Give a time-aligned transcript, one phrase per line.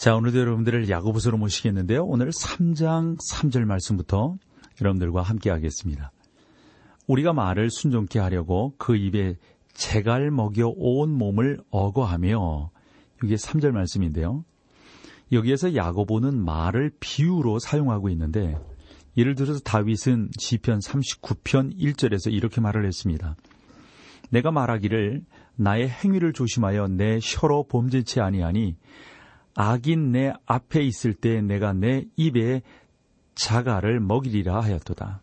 [0.00, 2.06] 자, 오늘도 여러분들을 야고보서로 모시겠는데요.
[2.06, 4.38] 오늘 3장 3절 말씀부터
[4.80, 6.10] 여러분들과 함께 하겠습니다.
[7.06, 9.36] 우리가 말을 순종케 하려고 그 입에
[9.74, 12.70] 재갈 먹여 온 몸을 어거하며
[13.22, 14.42] 이게 3절 말씀인데요.
[15.32, 18.58] 여기에서 야고보는 말을 비유로 사용하고 있는데
[19.18, 23.36] 예를 들어서 다윗은 시편 39편 1절에서 이렇게 말을 했습니다.
[24.30, 28.76] 내가 말하기를 나의 행위를 조심하여 내 혀로 범죄치 아니하니
[29.54, 32.62] 악인 내 앞에 있을 때 내가 내 입에
[33.34, 35.22] 자가를 먹이리라 하였도다.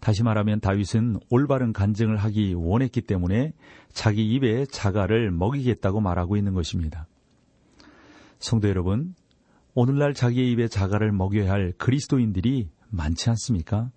[0.00, 3.52] 다시 말하면 다윗은 올바른 간증을 하기 원했기 때문에
[3.92, 7.06] 자기 입에 자가를 먹이겠다고 말하고 있는 것입니다.
[8.40, 9.14] 성도 여러분,
[9.74, 13.90] 오늘날 자기의 입에 자가를 먹여야 할 그리스도인들이 많지 않습니까?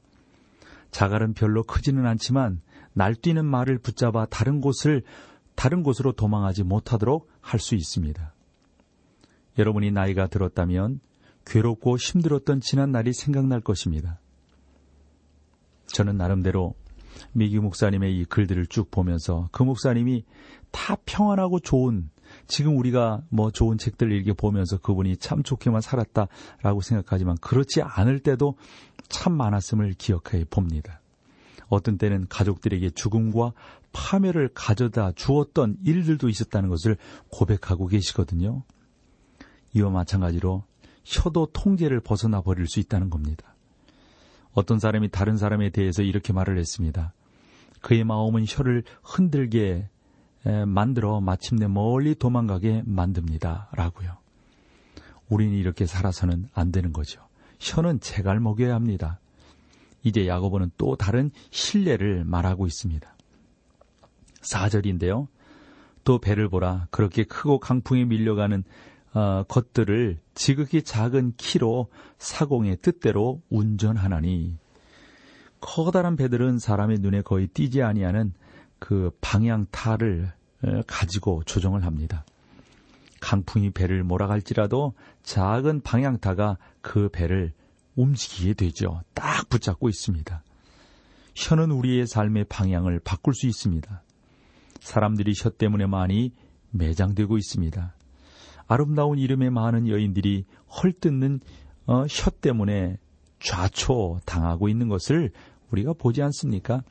[0.91, 2.61] 자갈은 별로 크지는 않지만
[2.93, 5.01] 날뛰는 말을 붙잡아 다른 곳을
[5.55, 8.34] 다른 곳으로 도망하지 못하도록 할 수 있습니다.
[9.57, 10.99] 여러분이 나이가 들었다면
[11.45, 14.19] 괴롭고 힘들었던 지난 날이 생각날 것입니다.
[15.87, 16.75] 저는 나름대로
[17.31, 20.25] 미기 목사님의 이 글들을 쭉 보면서 그 목사님이
[20.71, 22.09] 다 평안하고 좋은
[22.47, 28.57] 지금 우리가 뭐 좋은 책들 읽게 보면서 그분이 참 좋게만 살았다라고 생각하지만 그렇지 않을 때도
[29.07, 31.01] 참 많았음을 기억해 봅니다.
[31.67, 33.53] 어떤 때는 가족들에게 죽음과
[33.91, 36.97] 파멸을 가져다 주었던 일들도 있었다는 것을
[37.29, 38.63] 고백하고 계시거든요.
[39.75, 40.63] 이와 마찬가지로
[41.03, 43.55] 혀도 통제를 벗어나 버릴 수 있다는 겁니다.
[44.53, 47.13] 어떤 사람이 다른 사람에 대해서 이렇게 말을 했습니다.
[47.81, 49.89] 그의 마음은 혀를 흔들게
[50.65, 53.69] 만들어 마침내 멀리 도망가게 만듭니다.
[53.73, 54.17] 라고요.
[55.27, 57.21] 우리는 이렇게 살아서는 안 되는 거죠.
[57.59, 59.19] 혀는 제갈 먹여야 합니다.
[60.03, 63.15] 이제 야고보는 또 다른 신뢰를 말하고 있습니다.
[64.41, 65.27] 4절인데요.
[66.03, 66.87] 또 배를 보라.
[66.91, 68.63] 그렇게 크고 강풍에 밀려가는
[69.15, 74.57] 어, 것들을 지극히 작은 키로 사공의 뜻대로 운전하나니
[75.61, 78.33] 커다란 배들은 사람의 눈에 거의 띄지 아니하는
[78.77, 80.33] 그 방향타를
[80.65, 82.25] 어, 가지고 조정을 합니다.
[83.21, 84.93] 강풍이 배를 몰아갈지라도
[85.23, 87.53] 작은 방향타가 그 배를
[87.95, 89.01] 움직이게 되죠.
[89.13, 90.43] 딱 붙잡고 있습니다.
[91.35, 94.03] 혀는 우리의 삶의 방향을 바꿀 수 있습니다.
[94.81, 96.33] 사람들이 혀 때문에 많이
[96.71, 97.95] 매장되고 있습니다.
[98.67, 100.45] 아름다운 이름의 많은 여인들이
[100.81, 101.39] 헐뜯는
[101.87, 102.97] 어, 혀 때문에
[103.39, 105.31] 좌초 당하고 있는 것을
[105.71, 106.81] 우리가 보지 않습니까?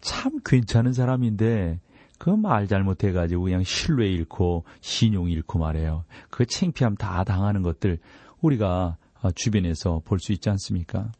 [0.00, 1.80] 참 괜찮은 사람인데
[2.18, 6.04] 그 말 잘못해가지고 그냥 신뢰 잃고 신용 잃고 말해요.
[6.30, 7.98] 그 창피함 다 당하는 것들
[8.40, 11.10] 우리가 어, 주변에서 볼 수 있지 않습니까?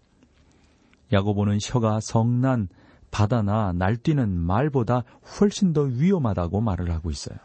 [1.12, 2.68] 야고보는 혀가 성난
[3.10, 5.02] 바다나 날뛰는 말보다
[5.40, 7.38] 훨씬 더 위험하다고 말을 하고 있어요.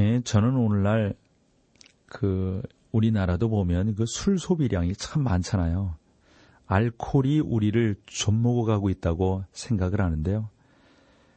[0.00, 1.14] 예, 저는 오늘날
[2.06, 2.62] 그
[2.92, 5.96] 우리나라도 보면 그 술 소비량이 참 많잖아요.
[6.66, 10.48] 알코올이 우리를 좀먹어 가고 있다고 생각을 하는데요.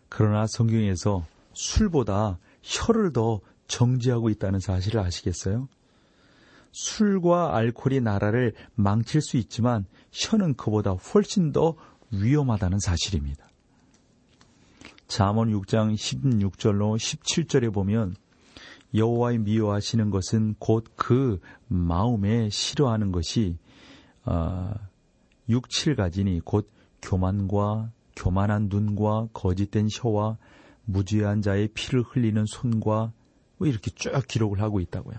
[0.10, 5.68] 그러나 성경에서 술보다 혀를 더 정지하고 있다는 사실을 아시겠어요?
[6.72, 11.76] 술과 알코올이 나라를 망칠 수 있지만 혀는 그보다 훨씬 더
[12.12, 13.48] 위험하다는 사실입니다.
[15.08, 18.16] 잠언 6장 16절로 17절에 보면
[18.94, 23.58] 여호와의 미워하시는 것은 곧 그 마음에 싫어하는 것이
[24.26, 24.74] 어,
[25.48, 26.70] 6, 7가지니 곧
[27.02, 30.38] 교만과 교만한 눈과 거짓된 혀와
[30.86, 33.14] 무죄한 자의 피를 흘리는 손과
[33.58, 35.18] 뭐 이렇게 쭉 기록을 하고 있다고요.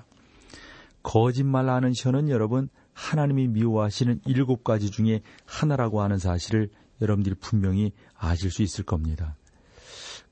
[1.02, 8.62] 거짓말하는 혀는 여러분 하나님이 미워하시는 일곱 가지 중에 하나라고 하는 사실을 여러분들이 분명히 아실 수
[8.62, 9.36] 있을 겁니다.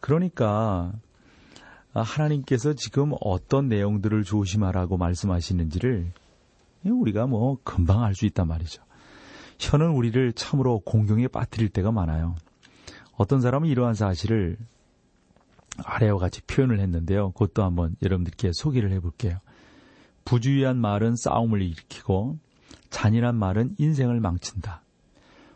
[0.00, 0.92] 그러니까
[2.02, 6.12] 하나님께서 지금 어떤 내용들을 조심하라고 말씀하시는지를
[6.84, 8.82] 우리가 뭐 금방 알 수 있단 말이죠.
[9.58, 12.36] 혀는 우리를 참으로 공경에 빠뜨릴 때가 많아요.
[13.16, 14.58] 어떤 사람은 이러한 사실을
[15.84, 17.32] 아래와 같이 표현을 했는데요.
[17.32, 19.38] 그것도 한번 여러분들께 소개를 해볼게요.
[20.24, 22.38] 부주의한 말은 싸움을 일으키고
[22.90, 24.82] 잔인한 말은 인생을 망친다.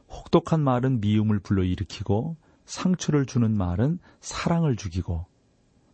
[0.08, 5.26] 혹독한 말은 미움을 불러일으키고 상처를 주는 말은 사랑을 죽이고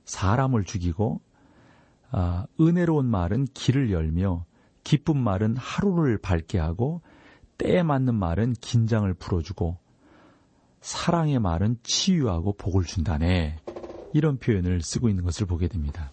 [0.07, 1.21] 사람을 죽이고
[2.11, 4.47] 아, 은혜로운 말은 길을 열며
[4.85, 7.03] 기쁜 말은 하루를 밝게 하고
[7.59, 9.77] 때에 맞는 말은 긴장을 풀어주고
[10.81, 13.59] 사랑의 말은 치유하고 복을 준다네.
[14.13, 16.11] 이런 표현을 쓰고 있는 것을 보게 됩니다.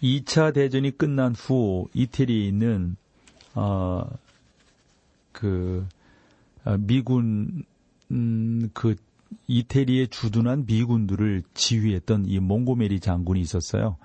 [0.00, 2.96] 2차 대전이 끝난 후 이태리에 있는
[3.54, 4.04] 어,
[5.32, 5.86] 그
[6.64, 7.64] 어, 미군
[8.10, 8.94] 음, 그
[9.46, 13.96] 이태리에 주둔한 미군들을 지휘했던 이 몽고메리 장군이 있었어요.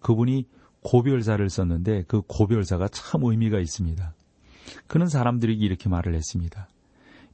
[0.00, 0.46] 그분이
[0.82, 4.14] 고별사를 썼는데 그 고별사가 참 의미가 있습니다.
[4.86, 6.68] 그는 사람들에게 이렇게 말을 했습니다.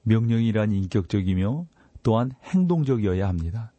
[0.03, 1.67] 명령이란 인격적이며
[2.03, 3.73] 또한 행동적이어야 합니다.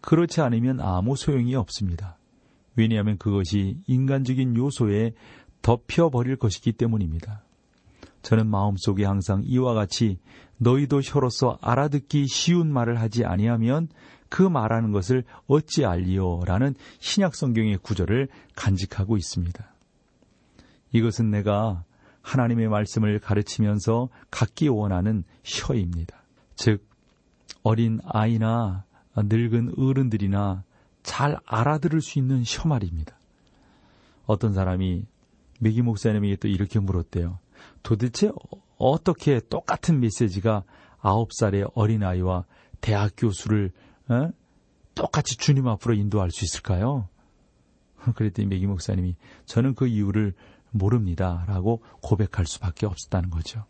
[0.00, 2.18] 그렇지 않으면 아무 소용이 없습니다.
[2.76, 5.14] 왜냐하면 그것이 인간적인 요소에
[5.62, 7.43] 덮여버릴 것이기 때문입니다.
[8.24, 10.18] 저는 마음속에 항상 이와 같이
[10.56, 13.88] 너희도 혀로서 알아듣기 쉬운 말을 하지 아니하면
[14.30, 19.64] 그 말하는 것을 어찌 알리오라는 신약 성경의 구절을 간직하고 있습니다.
[20.92, 21.84] 이것은 내가
[22.22, 26.16] 하나님의 말씀을 가르치면서 갖기 원하는 혀입니다.
[26.54, 26.88] 즉
[27.62, 28.84] 어린 아이나
[29.16, 30.64] 늙은 어른들이나
[31.02, 33.18] 잘 알아들을 수 있는 혀 말입니다.
[34.24, 35.04] 어떤 사람이
[35.60, 37.43] 메기 목사님에게 또 이렇게 물었대요.
[37.84, 38.32] 도대체
[38.76, 40.64] 어떻게 똑같은 메시지가
[40.98, 42.44] 아홉 살의 어린아이와
[42.80, 43.70] 대학 교수를
[44.08, 44.30] 어?
[44.96, 47.08] 똑같이 주님 앞으로 인도할 수 있을까요?
[48.16, 49.14] 그랬더니 메기 목사님이
[49.46, 50.34] 저는 그 이유를
[50.72, 51.44] 모릅니다.
[51.46, 53.64] 라고 고백할 수밖에 없었다는 거죠.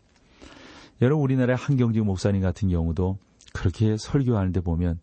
[1.01, 3.19] 여러분, 우리나라의 한경직 목사님 같은 경우도
[3.53, 4.99] 그렇게 설교하는데 보면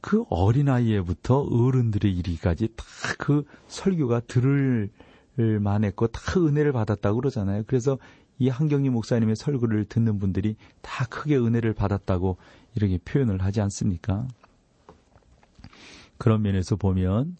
[0.00, 2.84] 그 어린아이에부터 어른들의 이르기까지 다
[3.22, 4.90] 그 설교가 들을
[5.36, 7.64] 만했고 다 은혜를 받았다고 그러잖아요.
[7.66, 7.98] 그래서
[8.38, 12.36] 이 한경희 목사님의 설교를 듣는 분들이 다 크게 은혜를 받았다고
[12.74, 14.26] 이렇게 표현을 하지 않습니까?
[16.18, 17.36] 그런 면에서 보면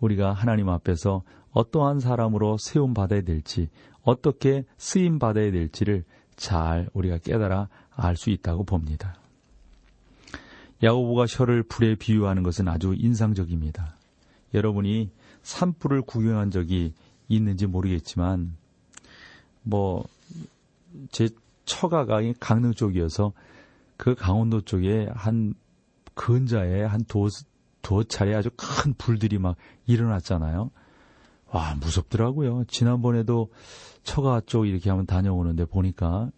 [0.00, 3.68] 우리가 하나님 앞에서 어떠한 사람으로 세움 받아야 될지,
[4.02, 6.04] 어떻게 쓰임 받아야 될지를
[6.36, 9.14] 잘 우리가 깨달아 알 수 있다고 봅니다.
[10.82, 13.96] 야고보가 혀를 불에 비유하는 것은 아주 인상적입니다.
[14.52, 15.10] 여러분이
[15.42, 16.92] 산불을 구경한 적이
[17.28, 18.56] 있는지 모르겠지만
[19.62, 20.04] 뭐
[21.10, 21.28] 제
[21.64, 23.32] 처가가 강릉 쪽이어서
[23.96, 25.54] 그 강원도 쪽에 한
[26.14, 27.28] 근자에 한 도,
[27.82, 29.56] 두 차례 아주 큰 불들이 막
[29.86, 30.70] 일어났잖아요.
[31.50, 32.64] 와, 무섭더라고요.
[32.66, 33.50] 지난번에도
[34.02, 36.30] 처가 쪽 이렇게 한번 다녀오는데 보니까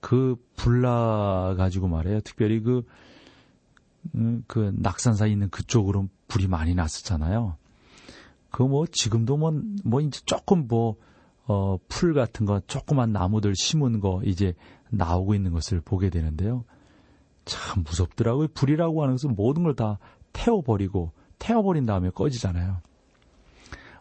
[0.00, 2.20] 그 불나 가지고 말해요.
[2.20, 2.86] 특별히 그,
[4.14, 7.56] 음, 그 낙산사 있는 그쪽으로 불이 많이 났었잖아요.
[8.54, 9.52] 그 뭐 지금도 뭐,
[9.84, 10.94] 뭐 이제 조금 뭐,
[11.48, 14.54] 어, 풀 같은 거, 조그만 나무들 심은 거 이제
[14.90, 16.64] 나오고 있는 것을 보게 되는데요.
[17.44, 18.46] 참 무섭더라고요.
[18.54, 19.98] 불이라고 하는 것은 모든 걸 다
[20.32, 21.10] 태워버리고,
[21.40, 22.76] 태워버린 다음에 꺼지잖아요.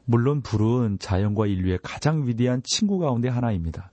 [0.05, 3.91] 물론 불은 자연과 인류의 가장 위대한 친구 가운데 하나입니다.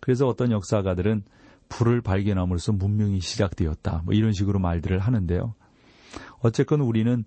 [0.00, 1.22] 그래서 어떤 역사가들은
[1.68, 4.02] 불을 발견함으로써 문명이 시작되었다.
[4.04, 5.54] 뭐 이런 식으로 말들을 하는데요.
[6.40, 7.24] 어쨌건 우리는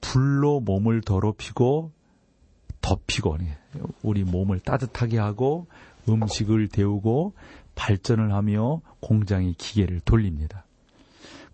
[0.00, 1.92] 불로 몸을 더럽히고
[2.80, 3.36] 덮이고
[4.02, 5.66] 우리 몸을 따뜻하게 하고
[6.08, 7.34] 음식을 데우고
[7.74, 10.64] 발전을 하며 공장의 기계를 돌립니다.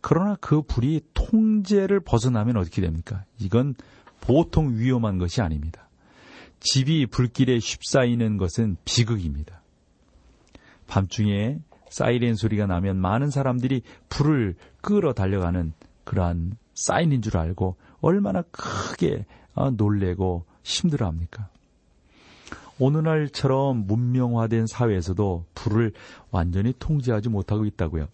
[0.01, 3.25] 그러나 그 불이 통제를 벗어나면 어떻게 됩니까?
[3.39, 3.75] 이건
[4.21, 5.89] 보통 위험한 것이 아닙니다.
[6.61, 9.63] 집이 불길에 휩싸이는 것은 비극입니다.
[10.87, 11.59] 밤중에
[11.91, 15.73] 사이렌 소리가 나면 많은 사람들이 불을 끄러 달려가는
[16.05, 21.49] 그러한 사인인 줄 알고 얼마나 크게 어, 놀래고 힘들어 합니까?
[22.81, 25.93] 오늘날처럼 문명화된 사회에서도 불을
[26.33, 28.09] 완전히 통제하지 못하고 있다고요.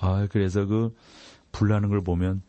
[0.00, 0.96] 아, 그래서 그
[1.52, 2.42] 불나는 걸 보면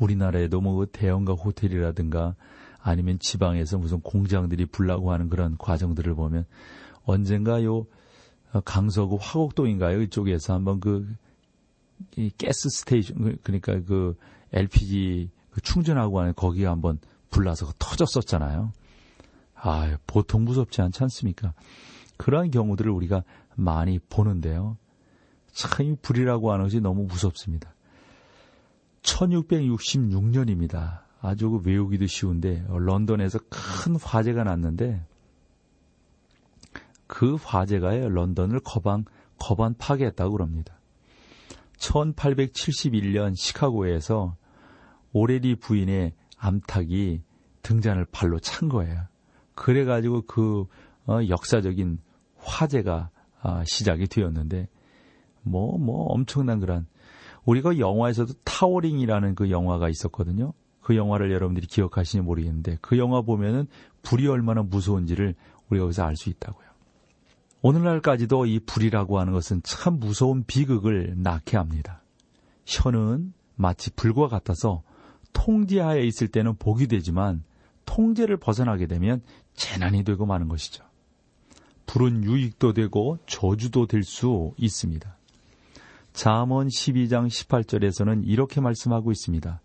[0.00, 2.34] 우리나라에도 뭐그 대형가 호텔이라든가
[2.82, 6.46] 아니면 지방에서 무슨 공장들이 불나고 하는 그런 과정들을 보면
[7.04, 7.86] 언젠가 요
[8.64, 10.00] 강서구 화곡동인가요?
[10.02, 11.06] 이쪽에서 한번 그
[12.42, 14.16] 가스 스테이션 그러니까 그
[14.52, 16.98] LPG 그 충전하고 하는 거기에 한번
[17.30, 18.72] 불나서 터졌었잖아요.
[19.54, 21.54] 아, 보통 무섭지 않지 않습니까?
[22.16, 24.76] 그러한 경우들을 우리가 많이 보는데요.
[25.52, 27.74] 참 불이라고 하는 것이 너무 무섭습니다.
[29.02, 31.00] 1666년입니다.
[31.20, 35.04] 아주 그 외우기도 쉬운데 런던에서 큰 화재가 났는데
[37.06, 39.04] 그 화재가 런던을 거방
[39.38, 40.78] 거반 파괴했다고 그럽니다.
[41.78, 44.36] 1871년 시카고에서
[45.12, 47.22] 오레리 부인의 암탉이
[47.62, 49.02] 등잔을 발로 찬 거예요.
[49.54, 50.66] 그래가지고 그
[51.06, 51.98] 어, 역사적인
[52.38, 53.10] 화재가
[53.42, 54.68] 아, 시작이 되었는데
[55.42, 56.86] 뭐뭐 뭐 엄청난 그런
[57.44, 60.52] 우리가 영화에서도 타워링이라는 그 영화가 있었거든요.
[60.80, 63.66] 그 영화를 여러분들이 기억하시는지 모르겠는데 그 영화 보면은
[64.02, 65.34] 불이 얼마나 무서운지를
[65.68, 66.68] 우리가 여기서 알 수 있다고요.
[67.62, 72.02] 오늘날까지도 이 불이라고 하는 것은 참 무서운 비극을 낳게 합니다.
[72.64, 74.82] 혀는 마치 불과 같아서
[75.32, 77.42] 통제하에 있을 때는 복이 되지만
[77.86, 79.22] 통제를 벗어나게 되면
[79.54, 80.84] 재난이 되고 마는 것이죠.
[81.86, 85.16] 불은 유익도 되고 저주도 될 수 있습니다.
[86.12, 89.60] 잠언 12장 18절에서는 이렇게 말씀하고 있습니다.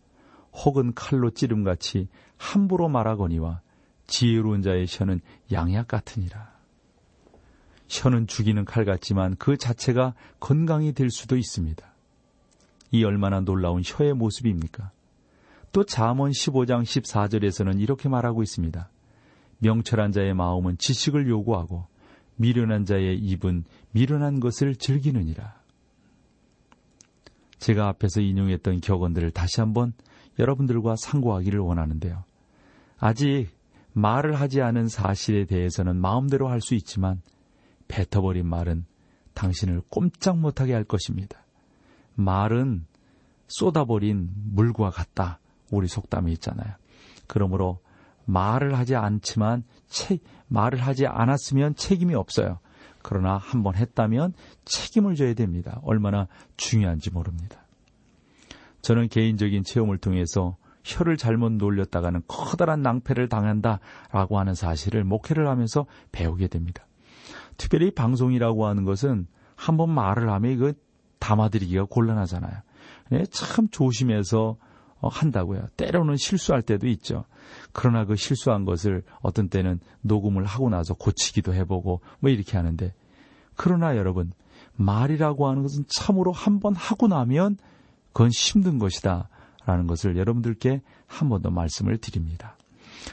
[0.53, 2.07] 혹은 칼로 찌름같이
[2.38, 3.62] 함부로 말하거니와
[4.07, 6.55] 지혜로운 자의 혀는 양약 같으니라.
[7.89, 11.86] 혀는 죽이는 칼 같지만 그 자체가 건강이 될 수도 있습니다.
[12.91, 14.91] 이 얼마나 놀라운 혀의 모습입니까?
[15.75, 18.89] 또 잠언 15장 14절에서는 이렇게 말하고 있습니다.
[19.58, 21.86] 명철한 자의 마음은 지식을 요구하고
[22.38, 25.53] 미련한 자의 입은 미련한 것을 즐기느니라.
[27.60, 29.91] 제가 앞에서 인용했던 격언들을 다시 한번
[30.39, 32.24] 여러분들과 상고하기를 원하는데요.
[32.98, 33.50] 아직
[33.91, 37.22] 말을 하지 않은 사실에 대해서는 마음대로 할 수 있지만
[37.89, 38.86] 뱉어버린 말은
[39.34, 41.38] 당신을 꼼짝 못하게 할 것입니다.
[42.13, 42.86] 말은
[43.48, 45.41] 쏟아버린 물과 같다.
[45.72, 46.74] 우리 속담이 있잖아요.
[47.27, 47.79] 그러므로
[48.25, 52.60] 말을 하지 않지만 체, 말을 하지 않았으면 책임이 없어요.
[53.01, 54.34] 그러나 한번 했다면
[54.65, 55.79] 책임을 져야 됩니다.
[55.84, 57.63] 얼마나 중요한지 모릅니다.
[58.81, 66.48] 저는 개인적인 체험을 통해서 혀를 잘못 놀렸다가는 커다란 낭패를 당한다라고 하는 사실을 목회를 하면서 배우게
[66.48, 66.86] 됩니다.
[67.57, 70.74] 특별히 방송이라고 하는 것은 한번 말을 하면 이거
[71.19, 72.62] 담아드리기가 곤란하잖아요.
[73.10, 74.57] 네, 참 조심해서 어,
[75.09, 75.67] 한다고요.
[75.77, 77.25] 때로는 실수할 때도 있죠.
[77.71, 82.93] 그러나 그 실수한 것을 어떤 때는 녹음을 하고 나서 고치기도 해보고 뭐 이렇게 하는데
[83.55, 84.31] 그러나 여러분
[84.75, 87.57] 말이라고 하는 것은 참으로 한 번 하고 나면
[88.13, 89.29] 그건 힘든 것이다.
[89.65, 92.55] 라는 것을 여러분들께 한 번 더 말씀을 드립니다.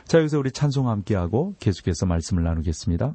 [0.04, 3.14] 자, 여기서 우리 찬송 함께하고 계속해서 말씀을 나누겠습니다.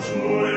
[0.00, 0.49] すご。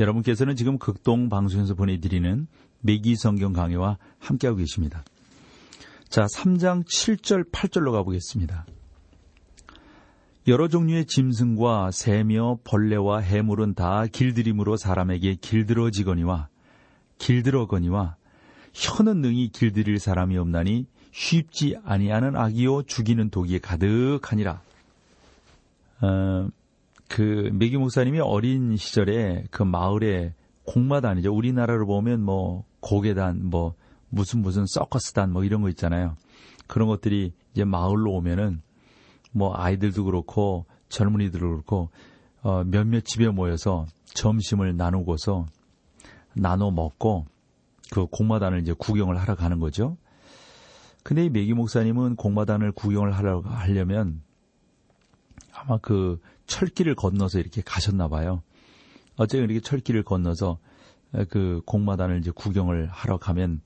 [0.00, 2.46] 여러분께서는 지금 극동 방송에서 보내드리는
[2.80, 5.04] 매기 성경 강해와 함께하고 계십니다.
[6.08, 8.66] 자, 3장 7절, 8절로 가보겠습니다.
[10.48, 16.48] 여러 종류의 짐승과 새며 벌레와 해물은 다 길들임으로 사람에게 길들어지거니와
[17.18, 18.16] 길들어거니와
[18.72, 24.62] 혀는 능히 길들일 사람이 없나니 쉽지 아니하는 악이요 죽이는 독이 가득하니라.
[26.00, 26.48] 어,
[27.10, 30.32] 그 메기 목사님이 어린 시절에 그 마을에
[30.64, 31.34] 공마단이죠.
[31.34, 33.74] 우리나라로 보면 뭐 고개단, 뭐
[34.08, 36.14] 무슨 무슨 서커스단 뭐 이런 거 있잖아요.
[36.68, 38.62] 그런 것들이 이제 마을로 오면은
[39.32, 41.90] 뭐 아이들도 그렇고 젊은이들도 그렇고
[42.42, 45.46] 어 몇몇 집에 모여서 점심을 나누고서
[46.34, 47.26] 나눠 먹고
[47.90, 49.96] 그 공마단을 이제 구경을 하러 가는 거죠.
[51.02, 54.22] 근데 이 메기 목사님은 공마단을 구경을 하려면
[55.52, 58.42] 아마 그 철길을 건너서 이렇게 가셨나 봐요.
[59.16, 60.58] 어쨌든 이렇게 철길을 건너서
[61.28, 63.62] 그 공마단을 이제 구경을 하러 가면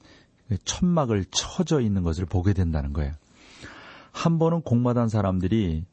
[0.65, 3.13] 천막을 쳐져 있는 것을 보게 된다는 거예요.
[4.13, 5.87] 한 번은 공마단 사람들이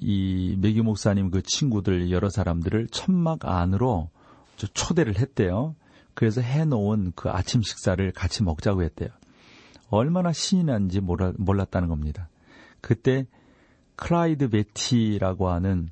[0.00, 4.10] 이 메기 목사님 그 친구들 여러 사람들을 천막 안으로
[4.56, 5.76] 초대를 했대요.
[6.14, 9.10] 그래서 해놓은 그 아침 식사를 같이 먹자고 했대요.
[9.88, 12.28] 얼마나 신이 난지 몰랐다는 겁니다.
[12.80, 13.26] 그때
[13.96, 15.88] 클라이드 베티라고 하는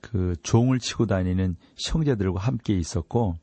[0.00, 3.36] 그 종을 치고 다니는 형제들과 함께 있었고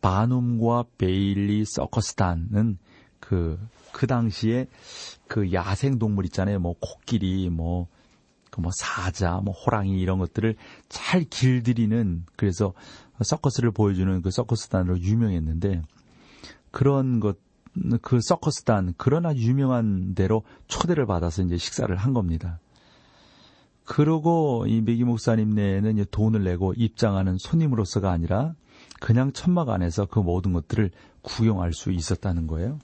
[0.00, 2.78] 바눔과 베일리 서커스단은
[3.20, 3.58] 그,
[3.92, 4.66] 그 당시에
[5.28, 6.58] 그 야생 동물 있잖아요.
[6.58, 7.86] 뭐 코끼리, 뭐,
[8.50, 10.56] 그 뭐 사자, 뭐 호랑이 이런 것들을
[10.88, 12.74] 잘 길들이는 그래서
[13.22, 15.82] 서커스를 보여주는 그 서커스단으로 유명했는데
[16.70, 17.38] 그런 것,
[18.02, 22.58] 그 서커스단, 아주 유명한 대로 초대를 받아서 이제 식사를 한 겁니다.
[23.84, 28.54] 그러고 이 메기 목사님 내에는 돈을 내고 입장하는 손님으로서가 아니라
[29.00, 30.90] 그냥 천막 안에서 그 모든 것들을
[31.22, 32.78] 구경할 수 있었다는 거예요.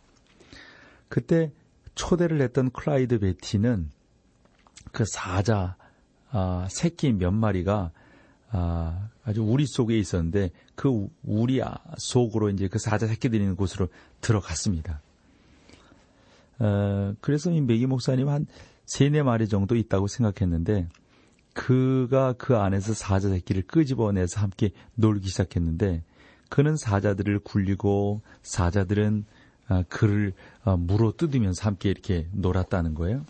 [1.08, 1.52] 그때
[1.94, 3.90] 초대를 했던 클라이드 베티는
[4.92, 5.76] 그 사자
[6.30, 7.90] 아, 새끼 몇 마리가
[8.50, 11.60] 아, 아주 우리 속에 있었는데 그 우리
[11.98, 13.88] 속으로 이제 그 사자 새끼들이 있는 곳으로
[14.20, 15.00] 들어갔습니다.
[16.60, 18.46] 어, 그래서 이 메기 목사님 한
[18.88, 20.88] 세네 마리 정도 있다고 생각했는데
[21.52, 26.02] 그가 그 안에서 사자 새끼를 끄집어내서 함께 놀기 시작했는데
[26.48, 29.26] 그는 사자들을 굴리고 사자들은
[29.68, 30.32] 아, 그를
[30.64, 33.26] 아, 물어 뜯으면서 함께 이렇게 놀았다는 거예요.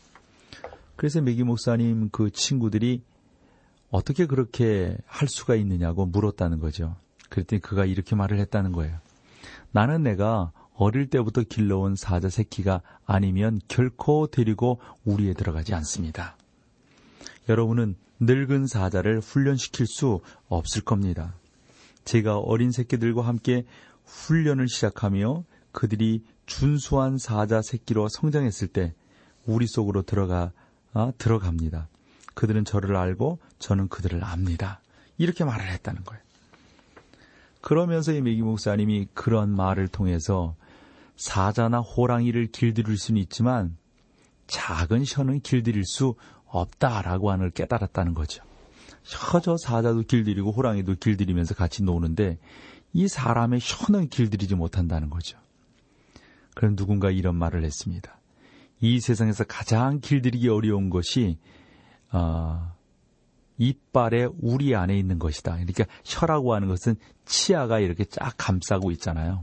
[0.94, 3.02] 그래서 메기 목사님 그 친구들이
[3.90, 6.94] 어떻게 그렇게 할 수가 있느냐고 물었다는 거죠.
[7.30, 8.96] 그랬더니 그가 이렇게 말을 했다는 거예요.
[9.72, 16.36] 나는 내가 어릴 때부터 길러온 사자 새끼가 아니면 결코 데리고 우리에 들어가지 않습니다.
[17.48, 21.34] 여러분은 늙은 사자를 훈련시킬 수 없을 겁니다.
[22.04, 23.64] 제가 어린 새끼들과 함께
[24.04, 28.94] 훈련을 시작하며 그들이 준수한 사자 새끼로 성장했을 때
[29.46, 30.52] 우리 속으로 들어가
[30.94, 31.88] 아, 들어갑니다.
[32.34, 34.80] 그들은 저를 알고 저는 그들을 압니다.
[35.18, 36.22] 이렇게 말을 했다는 거예요.
[37.60, 40.54] 그러면서 이 메기 목사님이 그런 말을 통해서
[41.18, 43.76] 사자나 호랑이를 길들일 수는 있지만
[44.46, 46.14] 작은 혀는 길들일 수
[46.46, 48.42] 없다라고 하는 걸 깨달았다는 거죠.
[49.04, 52.38] 혀저 사자도 길들이고 호랑이도 길들이면서 같이 노는데
[52.92, 55.38] 이 사람의 혀는 길들이지 못한다는 거죠.
[56.54, 58.18] 그럼 누군가 이런 말을 했습니다.
[58.80, 61.38] 이 세상에서 가장 길들이기 어려운 것이
[62.12, 62.72] 어,
[63.58, 65.52] 이빨의 우리 안에 있는 것이다.
[65.52, 69.42] 그러니까 혀라고 하는 것은 치아가 이렇게 쫙 감싸고 있잖아요.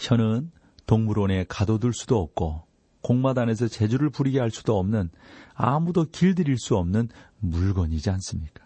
[0.00, 0.50] 혀는
[0.86, 2.64] 동물원에 가둬둘 수도 없고
[3.02, 5.10] 공마단에서 재주를 부리게 할 수도 없는
[5.54, 7.08] 아무도 길들일 수 없는
[7.38, 8.64] 물건이지 않습니까?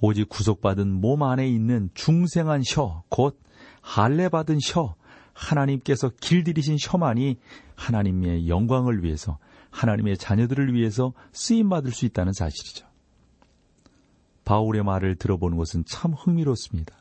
[0.00, 3.40] 오직 구속받은 몸 안에 있는 중생한 혀, 곧
[3.80, 4.94] 할례받은 혀,
[5.32, 7.38] 하나님께서 길들이신 혀만이
[7.74, 9.38] 하나님의 영광을 위해서
[9.70, 12.86] 하나님의 자녀들을 위해서 쓰임 받을 수 있다는 사실이죠.
[14.44, 16.94] 바울의 말을 들어보는 것은 참 흥미롭습니다.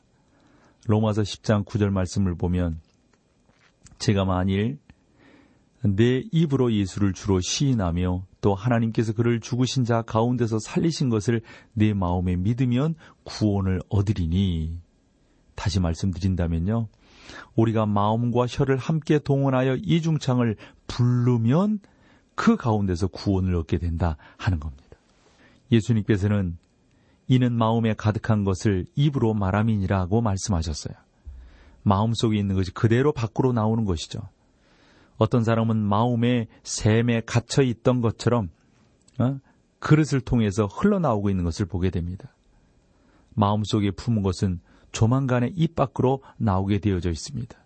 [0.87, 2.81] 로마서 10장 9절 말씀을 보면
[4.03, 4.79] 제가 만일
[5.81, 12.35] 내 입으로 예수를 주로 시인하며 또 하나님께서 그를 죽으신 자 가운데서 살리신 것을 내 마음에
[12.35, 14.77] 믿으면 구원을 얻으리니
[15.55, 16.89] 다시 말씀드린다면요.
[17.55, 21.79] 우리가 마음과 혀를 함께 동원하여 이중창을 부르면
[22.35, 24.83] 그 가운데서 구원을 얻게 된다 하는 겁니다.
[25.71, 26.57] 예수님께서는
[27.29, 30.93] 이는 마음에 가득한 것을 입으로 말함이니라고 말씀하셨어요.
[31.83, 34.19] 마음속에 있는 것이 그대로 밖으로 나오는 것이죠.
[35.17, 38.49] 어떤 사람은 마음의 샘에 갇혀 있던 것처럼
[39.19, 39.39] 어?
[39.79, 42.33] 그릇을 통해서 흘러나오고 있는 것을 보게 됩니다.
[43.35, 44.59] 마음속에 품은 것은
[44.91, 47.57] 조만간에 입 밖으로 나오게 되어져 있습니다.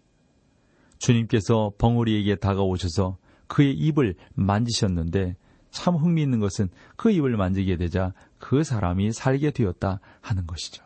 [0.97, 5.35] 주님께서 벙어리에게 다가오셔서 그의 입을 만지셨는데
[5.69, 10.83] 참 흥미있는 것은 그 입을 만지게 되자 그 사람이 살게 되었다 하는 것이죠.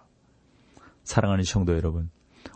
[1.04, 2.10] 사랑하는 성도 여러분,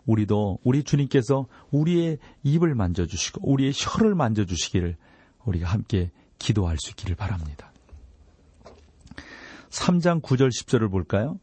[0.05, 4.97] 우리도 우리 주님께서 우리의 입을 만져주시고 우리의 혀를 만져주시기를
[5.45, 7.71] 우리가 함께 기도할 수 있기를 바랍니다.
[9.69, 11.39] 3장 9절 10절을 볼까요?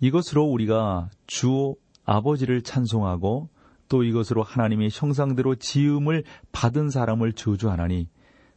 [0.00, 1.74] 이것으로 우리가 주
[2.04, 3.50] 아버지를 찬송하고
[3.88, 8.08] 또 이것으로 하나님의 형상대로 지음을 받은 사람을 저주하나니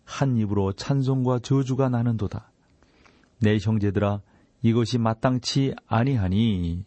[0.05, 2.51] 한 입으로 찬송과 저주가 나는도다.
[3.39, 4.21] 내 형제들아
[4.61, 6.85] 이것이 마땅치 아니하니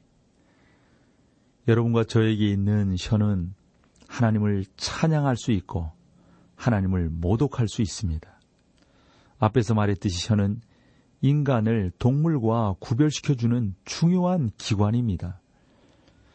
[1.69, 3.55] 여러분과 저에게 있는 혀는
[4.09, 5.91] 하나님을 찬양할 수 있고
[6.55, 8.29] 하나님을 모독할 수 있습니다.
[9.39, 10.61] 앞에서 말했듯이 혀는
[11.21, 15.41] 인간을 동물과 구별시켜주는 중요한 기관입니다.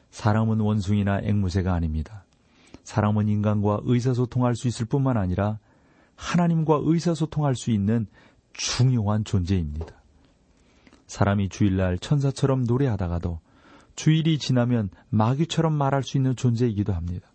[0.09, 2.25] 사람은 원숭이나 앵무새가 아닙니다.
[2.83, 5.59] 사람은 인간과 의사소통할 수 있을 뿐만 아니라
[6.15, 8.07] 하나님과 의사소통할 수 있는
[8.53, 9.95] 중요한 존재입니다.
[11.07, 13.39] 사람이 주일날 천사처럼 노래하다가도
[14.01, 17.27] 주일이 지나면 마귀처럼 말할 수 있는 존재이기도 합니다.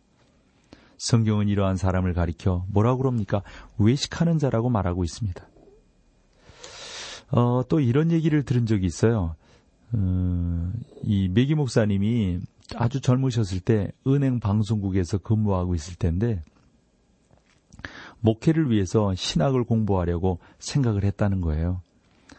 [0.99, 3.45] 성경은 이러한 사람을 가리켜 뭐라고 그럽니까?
[3.79, 5.49] 외식하는 자라고 말하고 있습니다.
[7.31, 9.37] 어, 또 이런 얘기를 들은 적이 있어요.
[9.93, 10.73] 어,
[11.05, 12.41] 이 메기 목사님이
[12.75, 16.43] 아주 젊으셨을 때 은행 방송국에서 근무하고 있을 텐데
[18.19, 21.81] 목회를 위해서 신학을 공부하려고 생각을 했다는 거예요.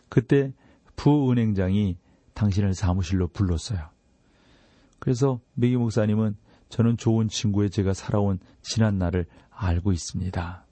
[0.09, 0.51] 그때
[0.97, 1.95] 부은행장이
[2.33, 3.95] 당신을 사무실로 불렀어요.
[5.07, 6.35] 그래서 메기 목사님은
[6.67, 10.65] 저는 좋은 친구의 제가 살아온 지난 날을 알고 있습니다.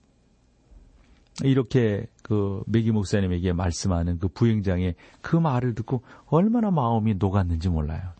[1.46, 8.12] 이렇게 그 메기 목사님에게 말씀하는 그 부행장의 그 말을 듣고 얼마나 마음이 녹았는지 몰라요.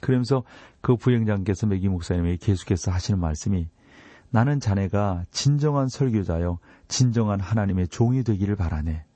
[0.00, 0.44] 그러면서
[0.82, 3.66] 그 부행장께서 메기 목사님에게 계속해서 하시는 말씀이
[4.28, 9.06] 나는 자네가 진정한 설교자요, 진정한 하나님의 종이 되기를 바라네.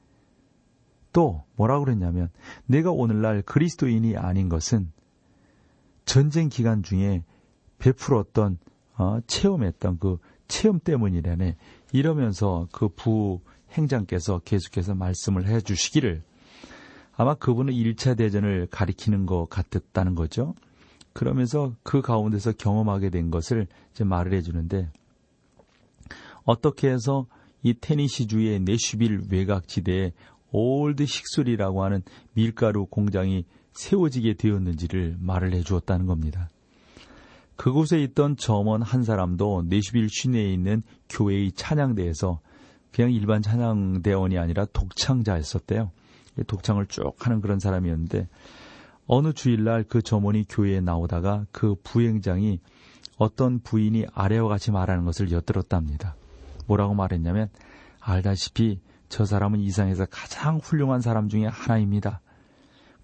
[1.13, 2.31] 또 뭐라고 그랬냐면
[2.65, 4.93] 내가 오늘날 그리스도인이 아닌 것은
[6.09, 7.23] 전쟁 기간 중에
[7.79, 8.59] 베풀었던
[8.97, 10.17] 어, 체험했던 그
[10.49, 11.57] 체험 때문이라네.
[11.93, 13.41] 이러면서 그 부
[13.73, 16.23] 행장께서 계속해서 말씀을 해 주시기를
[17.15, 20.55] 아마 그분은 1차 대전을 가리키는 것 같았다는 거죠.
[21.13, 24.91] 그러면서 그 가운데서 경험하게 된 것을 이제 말을 해 주는데
[26.45, 27.27] 어떻게 해서
[27.63, 30.13] 이 테네시주의 내슈빌 외곽지대에
[30.53, 33.45] 올드 식술이라고 하는 밀가루 공장이
[33.79, 36.49] 세워지게 되었는지를 말을 해 주었다는 겁니다.
[37.55, 42.41] 그곳에 있던 점원 한 사람도 내슈빌 시내에 있는 교회의 찬양대에서
[42.93, 45.93] 그냥 일반 찬양대원이 아니라 독창자였었대요.
[46.49, 48.29] 독창을 쭉 하는 그런 사람이었는데
[49.07, 52.59] 어느 주일날 그 점원이 교회에 나오다가 그 부행장이
[53.17, 56.17] 어떤 부인이 아래와 같이 말하는 것을 엿들었답니다.
[56.67, 57.49] 뭐라고 말했냐면
[58.01, 62.21] 알다시피 저 사람은 이상에서 가장 훌륭한 사람 중에 하나입니다.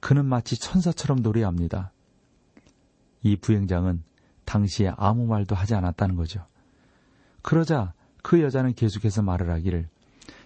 [0.05, 1.91] 그는 마치 천사처럼 노래합니다.
[3.23, 4.05] 이 부행장은
[4.45, 6.47] 당시에 아무 말도 하지 않았다는 거죠.
[7.41, 9.89] 그러자 그 여자는 계속해서 말을 하기를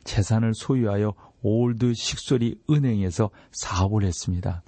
[0.05, 4.63] 재산을 소유하여 올드 식소리 은행에서 사업을 했습니다.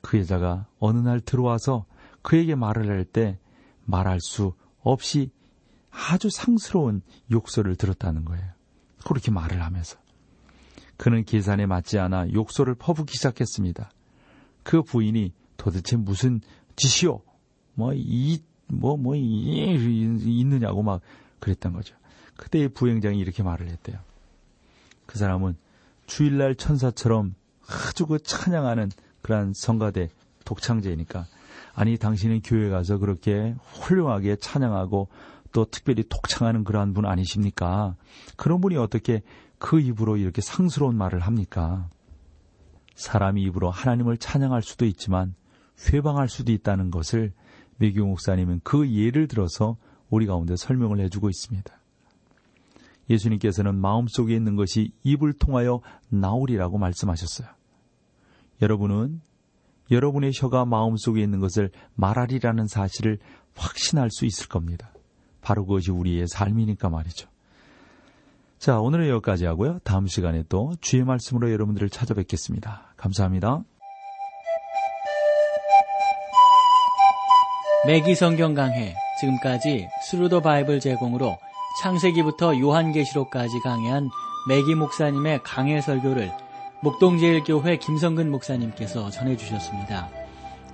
[0.00, 1.84] 그 여자가 어느 날 들어와서
[2.22, 3.40] 그에게 말을 할 때
[3.84, 5.32] 말할 수 없이
[5.90, 8.48] 아주 상스러운 욕설을 들었다는 거예요.
[9.04, 10.01] 그렇게 말을 하면서.
[11.02, 13.90] 그는 계산에 맞지 않아 욕설을 퍼붓기 시작했습니다.
[14.62, 16.40] 그 부인이 도대체 무슨
[16.76, 17.22] 짓이요?
[17.74, 19.20] 뭐, 이, 뭐, 뭐, 이,
[20.24, 21.00] 있느냐고 막
[21.40, 21.96] 그랬던 거죠.
[22.36, 23.98] 그때 부행장이 이렇게 말을 했대요.
[25.06, 25.56] 그 사람은
[26.06, 27.34] 주일날 천사처럼
[27.66, 30.08] 아주 그 찬양하는 그러한 성가대
[30.44, 31.26] 독창제니까
[31.74, 35.08] 아니 당신은 교회 가서 그렇게 훌륭하게 찬양하고
[35.50, 37.96] 또 특별히 독창하는 그러한 분 아니십니까?
[38.36, 39.22] 그런 분이 어떻게
[39.62, 41.88] 그 입으로 이렇게 상스러운 말을 합니까?
[42.96, 45.36] 사람이 입으로 하나님을 찬양할 수도 있지만
[45.88, 47.32] 회방할 수도 있다는 것을
[47.76, 49.76] 매규 목사님은 그 예를 들어서
[50.10, 51.72] 우리 가운데 설명을 해주고 있습니다.
[53.08, 57.46] 예수님께서는 마음속에 있는 것이 입을 통하여 나오리라고 말씀하셨어요.
[58.62, 59.20] 여러분은
[59.92, 63.20] 여러분의 혀가 마음속에 있는 것을 말하리라는 사실을
[63.54, 64.92] 확신할 수 있을 겁니다.
[65.40, 67.31] 바로 그것이 우리의 삶이니까 말이죠.
[68.62, 69.80] 자, 오늘은 여기까지 하고요.
[69.82, 72.94] 다음 시간에 또 주의 말씀으로 여러분들을 찾아뵙겠습니다.
[72.96, 73.64] 감사합니다.
[77.88, 81.36] 매기 성경 강해 지금까지 Thru the Bible 제공으로
[81.82, 84.08] 창세기부터 요한계시록까지 강해한
[84.48, 86.30] 매기 목사님의 강해 설교를
[86.84, 90.08] 목동제일교회 김성근 목사님께서 전해주셨습니다.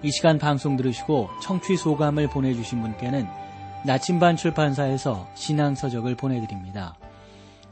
[0.02, 3.26] 이 시간 방송 들으시고 청취 소감을 보내주신 분께는
[3.86, 6.98] 나침반 출판사에서 신앙서적을 보내드립니다.